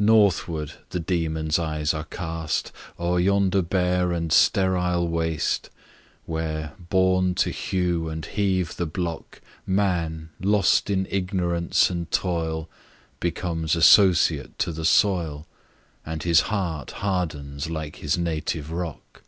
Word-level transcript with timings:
Northward 0.00 0.72
the 0.90 0.98
demon's 0.98 1.56
eyes 1.56 1.94
are 1.94 2.02
cast 2.02 2.72
O'er 2.98 3.20
yonder 3.20 3.62
bare 3.62 4.10
and 4.12 4.32
sterile 4.32 5.06
waste, 5.06 5.70
Where, 6.26 6.72
born 6.90 7.36
to 7.36 7.50
hew 7.50 8.08
and 8.08 8.26
heave 8.26 8.74
the 8.74 8.86
block, 8.86 9.40
Man, 9.64 10.30
lost 10.40 10.90
in 10.90 11.06
ignorance 11.10 11.90
and 11.90 12.10
toil, 12.10 12.68
Becomes 13.20 13.76
associate 13.76 14.58
to 14.58 14.72
the 14.72 14.84
soil, 14.84 15.46
And 16.04 16.24
his 16.24 16.40
heart 16.50 16.90
hardens 16.90 17.70
like 17.70 17.94
his 18.02 18.18
native 18.18 18.72
rock. 18.72 19.22